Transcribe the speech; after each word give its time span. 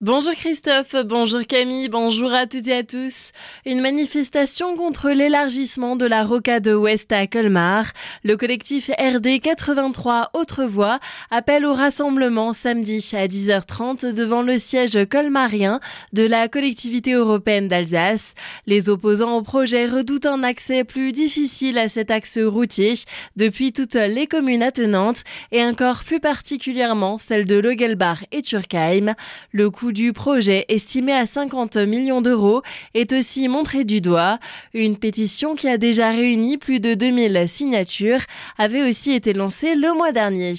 Bonjour 0.00 0.32
Christophe, 0.34 0.94
bonjour 1.06 1.40
Camille, 1.44 1.88
bonjour 1.88 2.32
à 2.32 2.46
toutes 2.46 2.68
et 2.68 2.76
à 2.76 2.84
tous. 2.84 3.32
Une 3.66 3.80
manifestation 3.80 4.76
contre 4.76 5.10
l'élargissement 5.10 5.96
de 5.96 6.06
la 6.06 6.22
rocade 6.22 6.68
ouest 6.68 7.10
à 7.10 7.26
Colmar. 7.26 7.86
Le 8.22 8.36
collectif 8.36 8.92
RD 8.96 9.40
83 9.42 10.30
Autre 10.34 10.66
Voix 10.66 11.00
appelle 11.32 11.66
au 11.66 11.74
rassemblement 11.74 12.52
samedi 12.52 13.10
à 13.12 13.26
10h30 13.26 14.12
devant 14.14 14.42
le 14.42 14.60
siège 14.60 15.04
colmarien 15.10 15.80
de 16.12 16.22
la 16.22 16.46
collectivité 16.46 17.14
européenne 17.14 17.66
d'Alsace. 17.66 18.34
Les 18.68 18.90
opposants 18.90 19.36
au 19.36 19.42
projet 19.42 19.88
redoutent 19.88 20.26
un 20.26 20.44
accès 20.44 20.84
plus 20.84 21.10
difficile 21.10 21.76
à 21.76 21.88
cet 21.88 22.12
axe 22.12 22.38
routier 22.38 22.94
depuis 23.34 23.72
toutes 23.72 23.94
les 23.94 24.28
communes 24.28 24.62
attenantes 24.62 25.24
et 25.50 25.64
encore 25.64 26.04
plus 26.04 26.20
particulièrement 26.20 27.18
celle 27.18 27.46
de 27.46 27.56
Logelbach 27.56 28.26
et 28.30 28.42
Turkheim. 28.42 29.16
Le 29.50 29.70
du 29.92 30.12
projet, 30.12 30.64
estimé 30.68 31.12
à 31.12 31.26
50 31.26 31.76
millions 31.78 32.20
d'euros, 32.20 32.62
est 32.94 33.12
aussi 33.12 33.48
montré 33.48 33.84
du 33.84 34.00
doigt. 34.00 34.38
Une 34.74 34.96
pétition 34.96 35.54
qui 35.54 35.68
a 35.68 35.78
déjà 35.78 36.10
réuni 36.10 36.58
plus 36.58 36.80
de 36.80 36.94
2000 36.94 37.48
signatures 37.48 38.20
avait 38.58 38.88
aussi 38.88 39.12
été 39.12 39.32
lancée 39.32 39.74
le 39.74 39.92
mois 39.94 40.12
dernier. 40.12 40.54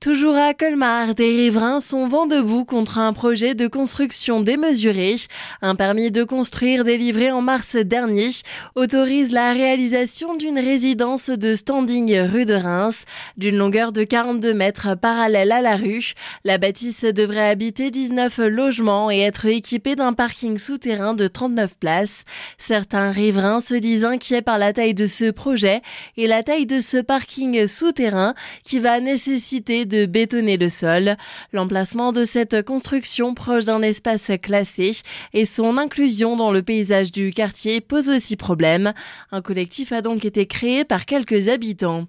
Toujours 0.00 0.36
à 0.36 0.54
Colmar, 0.54 1.14
des 1.14 1.36
riverains 1.36 1.80
sont 1.80 2.08
vent 2.08 2.26
debout 2.26 2.64
contre 2.64 2.98
un 2.98 3.12
projet 3.12 3.54
de 3.54 3.66
construction 3.66 4.40
démesuré. 4.40 5.16
Un 5.60 5.74
permis 5.74 6.10
de 6.10 6.24
construire 6.24 6.84
délivré 6.84 7.30
en 7.30 7.42
mars 7.42 7.76
dernier 7.76 8.30
autorise 8.74 9.32
la 9.32 9.52
réalisation 9.52 10.34
d'une 10.34 10.58
résidence 10.58 11.30
de 11.30 11.54
standing 11.54 12.18
rue 12.20 12.44
de 12.44 12.54
Reims 12.54 13.04
d'une 13.36 13.56
longueur 13.56 13.92
de 13.92 14.04
42 14.04 14.54
mètres 14.54 14.96
parallèle 14.96 15.52
à 15.52 15.60
la 15.60 15.76
rue. 15.76 16.14
La 16.44 16.58
bâtisse 16.58 17.04
devrait 17.04 17.48
habiter 17.48 17.90
19 17.90 18.38
logements 18.38 18.61
et 19.10 19.20
être 19.20 19.46
équipé 19.46 19.96
d'un 19.96 20.12
parking 20.12 20.56
souterrain 20.56 21.14
de 21.14 21.26
39 21.26 21.78
places. 21.78 22.24
Certains 22.58 23.10
riverains 23.10 23.58
se 23.58 23.74
disent 23.74 24.04
inquiets 24.04 24.40
par 24.40 24.56
la 24.56 24.72
taille 24.72 24.94
de 24.94 25.08
ce 25.08 25.30
projet 25.30 25.82
et 26.16 26.28
la 26.28 26.44
taille 26.44 26.66
de 26.66 26.80
ce 26.80 26.98
parking 26.98 27.66
souterrain 27.66 28.34
qui 28.64 28.78
va 28.78 29.00
nécessiter 29.00 29.84
de 29.84 30.06
bétonner 30.06 30.56
le 30.58 30.68
sol. 30.68 31.16
L'emplacement 31.52 32.12
de 32.12 32.24
cette 32.24 32.62
construction 32.64 33.34
proche 33.34 33.64
d'un 33.64 33.82
espace 33.82 34.30
classé 34.40 34.92
et 35.32 35.44
son 35.44 35.76
inclusion 35.76 36.36
dans 36.36 36.52
le 36.52 36.62
paysage 36.62 37.10
du 37.10 37.32
quartier 37.32 37.80
pose 37.80 38.08
aussi 38.08 38.36
problème. 38.36 38.92
Un 39.32 39.42
collectif 39.42 39.90
a 39.90 40.02
donc 40.02 40.24
été 40.24 40.46
créé 40.46 40.84
par 40.84 41.04
quelques 41.04 41.48
habitants 41.48 42.06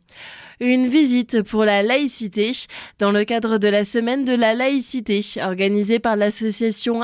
une 0.60 0.88
visite 0.88 1.42
pour 1.42 1.66
la 1.66 1.84
laïcité 1.84 2.54
dans 3.00 3.12
le 3.12 3.26
cadre 3.26 3.58
de 3.58 3.68
la 3.68 3.84
semaine 3.84 4.24
de 4.24 4.34
la 4.34 4.54
laïcité 4.54 5.22
organisée 5.42 6.00
par 6.00 6.16
l'association 6.16 6.43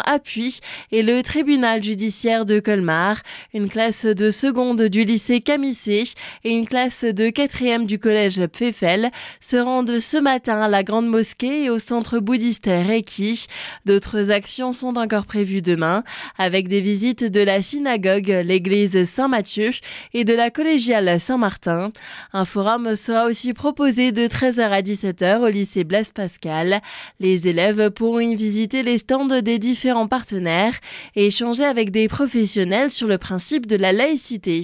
Appui 0.06 0.60
et 0.92 1.02
le 1.02 1.22
tribunal 1.24 1.84
judiciaire 1.84 2.46
de 2.46 2.60
Colmar. 2.60 3.18
Une 3.54 3.70
classe 3.70 4.06
de 4.06 4.30
seconde 4.30 4.82
du 4.84 5.04
lycée 5.06 5.42
Camissé 5.42 6.04
et 6.44 6.50
une 6.50 6.68
classe 6.68 7.04
de 7.04 7.30
quatrième 7.30 7.86
du 7.86 8.00
collège 8.00 8.46
Pfeffel 8.48 9.12
se 9.40 9.58
rendent 9.58 10.00
ce 10.00 10.18
matin 10.18 10.62
à 10.62 10.68
la 10.68 10.84
grande 10.84 11.08
mosquée 11.08 11.64
et 11.64 11.70
au 11.70 11.80
centre 11.80 12.20
bouddhiste 12.20 12.68
Reiki. 12.68 13.48
D'autres 13.86 14.32
actions 14.32 14.74
sont 14.74 14.98
encore 14.98 15.26
prévues 15.26 15.62
demain 15.62 16.04
avec 16.38 16.68
des 16.68 16.82
visites 16.82 17.24
de 17.24 17.42
la 17.42 17.62
synagogue, 17.62 18.42
l'église 18.44 19.06
Saint-Mathieu 19.06 19.72
et 20.14 20.24
de 20.24 20.34
la 20.34 20.50
collégiale 20.50 21.20
Saint-Martin. 21.20 21.92
Un 22.34 22.46
forum 22.46 22.96
sera 22.96 23.26
aussi 23.26 23.54
proposé 23.54 24.12
de 24.12 24.28
13h 24.28 24.70
à 24.70 24.82
17h 24.82 25.40
au 25.40 25.48
lycée 25.48 25.84
Blaise 25.84 26.12
Pascal. 26.12 26.82
Les 27.20 27.48
élèves 27.48 27.90
pourront 27.92 28.20
y 28.20 28.36
visiter 28.36 28.84
les 28.84 28.98
stands 28.98 29.29
des 29.36 29.60
différents 29.60 30.08
partenaires 30.08 30.80
et 31.16 31.28
échanger 31.28 31.64
avec 31.64 31.92
des 31.92 32.08
professionnels 32.08 32.92
sur 32.92 33.08
le 33.08 33.18
principe 33.18 33.66
de 33.66 33.76
la 33.76 33.94
laïcité. 33.94 34.64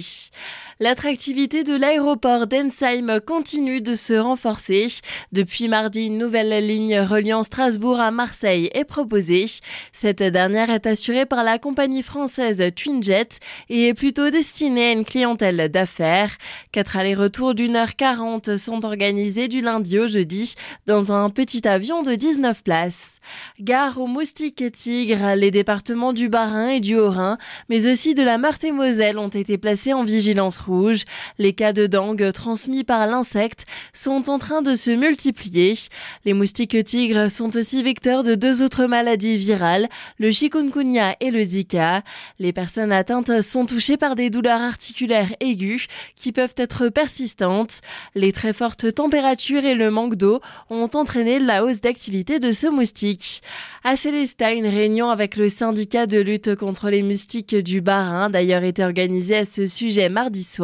L'attractivité 0.78 1.64
de 1.64 1.74
l'aéroport 1.74 2.46
d'Ensheim 2.46 3.18
continue 3.26 3.80
de 3.80 3.94
se 3.94 4.12
renforcer. 4.12 4.88
Depuis 5.32 5.68
mardi, 5.68 6.02
une 6.02 6.18
nouvelle 6.18 6.66
ligne 6.66 6.98
reliant 7.00 7.42
Strasbourg 7.42 7.98
à 7.98 8.10
Marseille 8.10 8.68
est 8.74 8.84
proposée. 8.84 9.46
Cette 9.92 10.22
dernière 10.22 10.68
est 10.68 10.86
assurée 10.86 11.24
par 11.24 11.44
la 11.44 11.58
compagnie 11.58 12.02
française 12.02 12.62
Twinjet 12.76 13.28
et 13.70 13.88
est 13.88 13.94
plutôt 13.94 14.28
destinée 14.28 14.88
à 14.88 14.92
une 14.92 15.06
clientèle 15.06 15.70
d'affaires. 15.70 16.36
Quatre 16.72 16.98
allers-retours 16.98 17.54
d'une 17.54 17.76
heure 17.76 17.96
quarante 17.96 18.58
sont 18.58 18.84
organisés 18.84 19.48
du 19.48 19.62
lundi 19.62 19.98
au 19.98 20.08
jeudi 20.08 20.56
dans 20.86 21.10
un 21.10 21.30
petit 21.30 21.66
avion 21.66 22.02
de 22.02 22.14
19 22.14 22.62
places. 22.62 23.20
Gare 23.60 23.98
aux 23.98 24.08
moustiques 24.08 24.70
tigres, 24.72 25.36
les 25.36 25.50
départements 25.50 26.12
du 26.12 26.28
Bas-Rhin 26.28 26.68
et 26.68 26.80
du 26.80 26.96
Haut-Rhin, 26.96 27.38
mais 27.70 27.90
aussi 27.90 28.12
de 28.12 28.22
la 28.22 28.36
Meurthe-et-Moselle 28.36 29.16
ont 29.16 29.28
été 29.28 29.56
placés 29.56 29.94
en 29.94 30.04
vigilance 30.04 30.58
Les 31.38 31.52
cas 31.52 31.72
de 31.72 31.86
dengue 31.86 32.32
transmis 32.32 32.84
par 32.84 33.06
l'insecte 33.06 33.64
sont 33.92 34.28
en 34.28 34.38
train 34.38 34.62
de 34.62 34.74
se 34.74 34.90
multiplier. 34.90 35.74
Les 36.24 36.32
moustiques 36.32 36.84
tigres 36.84 37.30
sont 37.30 37.56
aussi 37.56 37.82
vecteurs 37.82 38.22
de 38.22 38.34
deux 38.34 38.62
autres 38.62 38.86
maladies 38.86 39.36
virales, 39.36 39.88
le 40.18 40.30
chikungunya 40.30 41.16
et 41.20 41.30
le 41.30 41.42
zika. 41.42 42.02
Les 42.38 42.52
personnes 42.52 42.92
atteintes 42.92 43.42
sont 43.42 43.66
touchées 43.66 43.96
par 43.96 44.16
des 44.16 44.30
douleurs 44.30 44.60
articulaires 44.60 45.32
aiguës 45.40 45.86
qui 46.14 46.32
peuvent 46.32 46.54
être 46.56 46.88
persistantes. 46.88 47.80
Les 48.14 48.32
très 48.32 48.52
fortes 48.52 48.92
températures 48.94 49.64
et 49.64 49.74
le 49.74 49.90
manque 49.90 50.16
d'eau 50.16 50.40
ont 50.70 50.88
entraîné 50.94 51.38
la 51.38 51.64
hausse 51.64 51.80
d'activité 51.80 52.38
de 52.38 52.52
ce 52.52 52.66
moustique. 52.66 53.42
À 53.84 53.94
Célestat, 53.94 54.52
une 54.52 54.66
réunion 54.66 55.10
avec 55.10 55.36
le 55.36 55.48
syndicat 55.48 56.06
de 56.06 56.18
lutte 56.18 56.56
contre 56.56 56.90
les 56.90 57.02
moustiques 57.02 57.54
du 57.54 57.80
Bas-Rhin 57.80 58.30
d'ailleurs 58.30 58.64
été 58.64 58.84
organisée 58.84 59.36
à 59.36 59.44
ce 59.44 59.66
sujet 59.66 60.08
mardi 60.08 60.42
soir. 60.42 60.55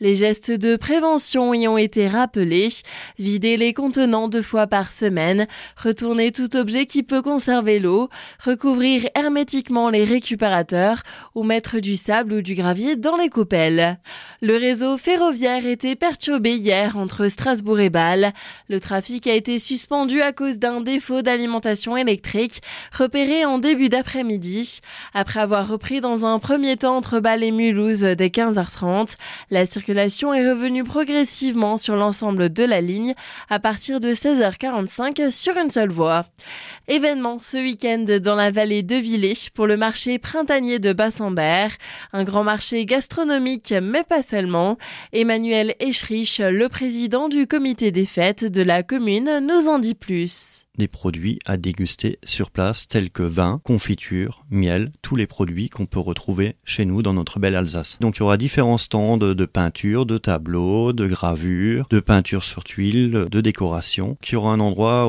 Les 0.00 0.14
gestes 0.14 0.50
de 0.50 0.76
prévention 0.76 1.52
y 1.54 1.68
ont 1.68 1.78
été 1.78 2.08
rappelés. 2.08 2.68
Vider 3.18 3.56
les 3.56 3.74
contenants 3.74 4.28
deux 4.28 4.42
fois 4.42 4.66
par 4.66 4.92
semaine, 4.92 5.46
retourner 5.76 6.32
tout 6.32 6.56
objet 6.56 6.86
qui 6.86 7.02
peut 7.02 7.22
conserver 7.22 7.78
l'eau, 7.78 8.08
recouvrir 8.44 9.08
hermétiquement 9.14 9.90
les 9.90 10.04
récupérateurs 10.04 11.02
ou 11.34 11.42
mettre 11.42 11.80
du 11.80 11.96
sable 11.96 12.34
ou 12.34 12.42
du 12.42 12.54
gravier 12.54 12.96
dans 12.96 13.16
les 13.16 13.28
coupelles. 13.28 13.98
Le 14.40 14.56
réseau 14.56 14.96
ferroviaire 14.96 15.66
était 15.66 15.96
perturbé 15.96 16.54
hier 16.54 16.96
entre 16.96 17.28
Strasbourg 17.28 17.80
et 17.80 17.90
Bâle. 17.90 18.32
Le 18.68 18.80
trafic 18.80 19.26
a 19.26 19.34
été 19.34 19.58
suspendu 19.58 20.22
à 20.22 20.32
cause 20.32 20.58
d'un 20.58 20.80
défaut 20.80 21.22
d'alimentation 21.22 21.96
électrique 21.96 22.62
repéré 22.96 23.44
en 23.44 23.58
début 23.58 23.88
d'après-midi. 23.88 24.80
Après 25.14 25.40
avoir 25.40 25.68
repris 25.68 26.00
dans 26.00 26.24
un 26.24 26.38
premier 26.38 26.76
temps 26.76 26.96
entre 26.96 27.20
Bâle 27.20 27.42
et 27.42 27.50
Mulhouse 27.50 28.02
dès 28.02 28.28
15h30, 28.28 29.09
la 29.50 29.66
circulation 29.66 30.32
est 30.32 30.48
revenue 30.48 30.84
progressivement 30.84 31.76
sur 31.76 31.96
l'ensemble 31.96 32.52
de 32.52 32.64
la 32.64 32.80
ligne 32.80 33.14
à 33.48 33.58
partir 33.58 34.00
de 34.00 34.12
16h45 34.12 35.30
sur 35.30 35.56
une 35.56 35.70
seule 35.70 35.90
voie. 35.90 36.26
Événement 36.88 37.38
ce 37.40 37.56
week-end 37.56 38.04
dans 38.22 38.34
la 38.34 38.50
vallée 38.50 38.82
de 38.82 38.96
Villers 38.96 39.50
pour 39.54 39.66
le 39.66 39.76
marché 39.76 40.18
printanier 40.18 40.78
de 40.78 40.92
Bassambert, 40.92 41.72
un 42.12 42.24
grand 42.24 42.44
marché 42.44 42.84
gastronomique 42.84 43.74
mais 43.82 44.04
pas 44.04 44.22
seulement. 44.22 44.78
Emmanuel 45.12 45.74
Eschrich, 45.80 46.38
le 46.38 46.68
président 46.68 47.28
du 47.28 47.46
comité 47.46 47.90
des 47.92 48.06
fêtes 48.06 48.44
de 48.44 48.62
la 48.62 48.82
commune, 48.82 49.40
nous 49.42 49.68
en 49.68 49.78
dit 49.78 49.94
plus 49.94 50.66
des 50.80 50.88
produits 50.88 51.38
à 51.44 51.58
déguster 51.58 52.18
sur 52.24 52.50
place 52.50 52.88
tels 52.88 53.10
que 53.10 53.22
vin, 53.22 53.60
confiture, 53.64 54.46
miel, 54.50 54.92
tous 55.02 55.14
les 55.14 55.26
produits 55.26 55.68
qu'on 55.68 55.84
peut 55.84 56.00
retrouver 56.00 56.56
chez 56.64 56.86
nous 56.86 57.02
dans 57.02 57.12
notre 57.12 57.38
belle 57.38 57.54
Alsace. 57.54 57.98
Donc 58.00 58.16
il 58.16 58.20
y 58.20 58.22
aura 58.22 58.38
différents 58.38 58.78
stands 58.78 59.18
de 59.18 59.44
peinture, 59.44 60.06
de 60.06 60.16
tableaux, 60.16 60.94
de 60.94 61.06
gravures, 61.06 61.86
de 61.90 62.00
peinture 62.00 62.44
sur 62.44 62.64
tuile, 62.64 63.26
de 63.30 63.40
décoration. 63.42 64.16
Il 64.26 64.32
y 64.32 64.36
aura 64.36 64.54
un 64.54 64.60
endroit 64.60 65.04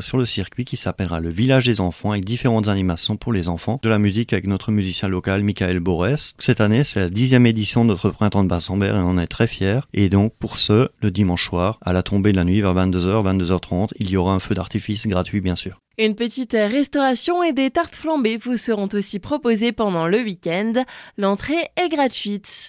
sur 0.00 0.16
le 0.16 0.24
circuit 0.24 0.64
qui 0.64 0.78
s'appellera 0.78 1.20
le 1.20 1.28
village 1.28 1.66
des 1.66 1.82
enfants 1.82 2.12
avec 2.12 2.24
différentes 2.24 2.68
animations 2.68 3.18
pour 3.18 3.34
les 3.34 3.48
enfants, 3.48 3.78
de 3.82 3.88
la 3.90 3.98
musique 3.98 4.32
avec 4.32 4.46
notre 4.46 4.72
musicien 4.72 5.08
local 5.08 5.42
Michael 5.42 5.80
Borès. 5.80 6.34
Cette 6.38 6.62
année 6.62 6.82
c'est 6.82 7.00
la 7.00 7.10
dixième 7.10 7.44
édition 7.44 7.84
de 7.84 7.90
notre 7.90 8.08
printemps 8.08 8.42
de 8.42 8.48
Bassambert 8.48 8.96
et 8.96 9.00
on 9.00 9.18
est 9.18 9.26
très 9.26 9.46
fiers. 9.46 9.80
Et 9.92 10.08
donc 10.08 10.32
pour 10.38 10.56
ce, 10.56 10.88
le 11.02 11.10
dimanche 11.10 11.44
soir, 11.44 11.78
à 11.82 11.92
la 11.92 12.02
tombée 12.02 12.32
de 12.32 12.36
la 12.38 12.44
nuit 12.44 12.62
vers 12.62 12.74
22h, 12.74 13.38
22h30, 13.38 13.90
il 13.98 14.08
y 14.08 14.16
aura 14.16 14.32
un 14.32 14.38
feu 14.38 14.54
d'artifice 14.54 15.04
gratuit 15.10 15.40
bien 15.40 15.56
sûr. 15.56 15.80
Une 15.98 16.14
petite 16.14 16.52
restauration 16.52 17.42
et 17.42 17.52
des 17.52 17.70
tartes 17.70 17.94
flambées 17.94 18.38
vous 18.38 18.56
seront 18.56 18.88
aussi 18.94 19.18
proposées 19.18 19.72
pendant 19.72 20.06
le 20.06 20.22
week-end. 20.22 20.72
L'entrée 21.18 21.68
est 21.76 21.90
gratuite. 21.90 22.68